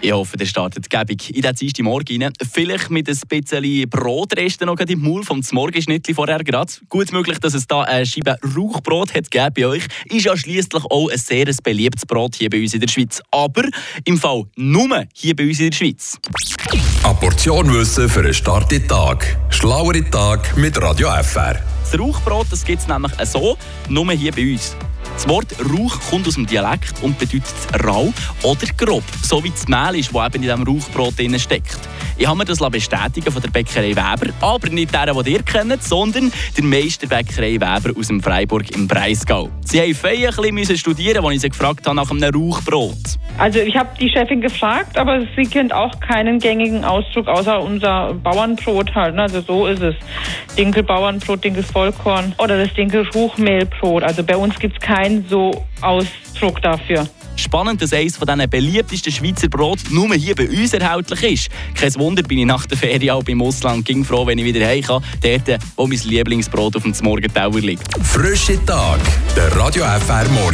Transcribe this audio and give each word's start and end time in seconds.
Ich 0.00 0.12
hoffe, 0.12 0.36
der 0.36 0.46
startet 0.46 0.88
gäbig 0.90 1.34
in 1.34 1.42
den 1.42 1.54
Dienstag 1.54 1.84
Morgen 1.84 2.22
rein. 2.22 2.32
Vielleicht 2.52 2.90
mit 2.90 3.08
ein 3.08 3.18
bisschen 3.28 3.88
Brotresten 3.88 4.66
noch 4.66 4.78
im 4.78 5.00
Maul 5.00 5.22
vom 5.24 5.42
Morgenschnittli 5.52 6.14
vorher 6.14 6.42
gerade. 6.42 6.72
Gut 6.88 7.12
möglich, 7.12 7.38
dass 7.38 7.54
es 7.54 7.66
da 7.66 7.82
eine 7.82 8.06
Scheibe 8.06 8.36
Rauchbrot 8.56 9.14
hat 9.14 9.30
bei 9.54 9.66
euch. 9.66 9.84
Ist 10.06 10.24
ja 10.24 10.36
schliesslich 10.36 10.84
auch 10.84 11.10
ein 11.10 11.18
sehr 11.18 11.46
beliebtes 11.62 12.06
Brot 12.06 12.36
hier 12.36 12.50
bei 12.50 12.60
uns 12.60 12.74
in 12.74 12.80
der 12.80 12.88
Schweiz. 12.88 13.22
Aber 13.30 13.64
im 14.04 14.18
Fall 14.18 14.44
nur 14.56 15.04
hier 15.14 15.36
bei 15.36 15.44
uns 15.44 15.60
in 15.60 15.70
der 15.70 15.76
Schweiz. 15.76 16.18
Eine 17.02 17.14
Portion 17.14 17.72
Wissen 17.72 18.08
für 18.08 18.20
einen 18.20 18.34
starken 18.34 18.86
Tag. 18.88 19.36
Schlauere 19.50 20.08
Tag 20.10 20.56
mit 20.56 20.80
Radio 20.80 21.08
FR. 21.22 21.60
Das 21.82 21.98
Rauchbrot 21.98 22.46
gibt 22.64 22.80
es 22.80 22.88
nämlich 22.88 23.12
so, 23.24 23.56
nur 23.88 24.10
hier 24.12 24.32
bei 24.32 24.52
uns. 24.52 24.76
Das 25.14 25.28
Wort 25.28 25.54
Rauch 25.60 25.98
kommt 26.10 26.28
aus 26.28 26.34
dem 26.34 26.46
Dialekt 26.46 27.02
und 27.02 27.18
bedeutet 27.18 27.54
rau 27.84 28.12
oder 28.42 28.66
grob, 28.76 29.04
so 29.22 29.42
wie 29.42 29.50
das 29.50 29.66
Mehl 29.68 30.00
ist, 30.00 30.14
das 30.14 30.26
eben 30.26 30.34
in 30.34 30.42
diesem 30.42 30.62
Rauchbrot 30.64 31.14
steckt. 31.40 31.78
Ich 32.16 32.28
habe 32.28 32.38
mir 32.38 32.44
das 32.44 32.58
bestätigen 32.58 33.32
von 33.32 33.42
der 33.42 33.50
Bäckerei 33.50 33.90
Weber, 33.90 34.32
aber 34.40 34.68
nicht 34.68 34.94
der, 34.94 35.12
den 35.12 35.26
ihr 35.26 35.42
kennt, 35.42 35.82
sondern 35.82 36.30
der 36.56 36.62
Meisterbäckerei 36.64 37.54
Weber 37.54 37.90
aus 37.98 38.06
dem 38.06 38.22
Freiburg 38.22 38.70
im 38.70 38.86
Breisgau. 38.86 39.50
Sie 39.64 39.80
haben 39.80 39.94
fein 39.94 40.26
ein 40.26 40.76
studieren, 40.76 41.24
als 41.24 41.34
ich 41.34 41.40
sie 41.40 41.48
gefragt 41.48 41.84
habe 41.86 41.96
nach 41.96 42.08
einem 42.08 42.22
Rauchbrot. 42.22 43.18
Also 43.36 43.58
ich 43.58 43.76
habe 43.76 43.88
die 43.98 44.08
Chefin 44.08 44.40
gefragt, 44.40 44.96
aber 44.96 45.26
sie 45.34 45.42
kennt 45.42 45.72
auch 45.72 45.98
keinen 45.98 46.38
gängigen 46.38 46.84
Ausdruck 46.84 47.26
außer 47.26 47.60
unser 47.60 48.14
Bauernbrot 48.14 48.94
halt. 48.94 49.16
Ne? 49.16 49.22
Also 49.22 49.40
so 49.40 49.66
ist 49.66 49.82
es. 49.82 49.96
Dinkelbauernbrot, 50.56 51.42
Dinkelvollkorn 51.42 52.34
oder 52.38 52.62
das 52.62 52.72
Dinkelruchmehlbrot. 52.74 54.04
Also 54.04 54.22
bei 54.22 54.36
uns 54.36 54.56
gibt 54.60 54.76
es 54.76 54.80
keinen 54.80 55.26
so 55.28 55.64
Ausdruck 55.80 56.62
dafür. 56.62 57.08
Spannend, 57.44 57.82
dass 57.82 57.92
eines 57.92 58.16
von 58.16 58.26
diesen 58.26 58.48
beliebtesten 58.48 59.12
Schweizer 59.12 59.48
Brot 59.48 59.78
nur 59.90 60.14
hier 60.14 60.34
bei 60.34 60.48
uns 60.48 60.72
erhältlich 60.72 61.22
ist. 61.22 61.48
Kein 61.78 61.94
Wunder, 61.96 62.22
bin 62.22 62.38
ich 62.38 62.46
nach 62.46 62.64
der 62.64 62.78
Ferien 62.78 63.10
auch 63.10 63.22
beim 63.22 63.42
Ausland 63.42 63.84
ging 63.84 64.02
froh, 64.02 64.26
wenn 64.26 64.38
ich 64.38 64.46
wieder 64.46 64.66
heim 64.66 64.82
kann, 64.82 65.04
dort, 65.20 65.60
wo 65.76 65.86
mein 65.86 65.98
Lieblingsbrot 65.98 66.76
auf 66.76 66.82
dem 66.82 66.94
Morgenteller 67.02 67.60
liegt. 67.60 67.86
Frische 68.02 68.64
Tag, 68.64 68.98
der 69.36 69.54
Radio 69.56 69.84
FR 69.84 70.26
Morgen. 70.30 70.52